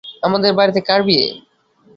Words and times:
আমাদের 0.23 0.51
বাড়িতে 0.57 0.81
কার 0.87 1.01
বিয়ে? 1.07 1.27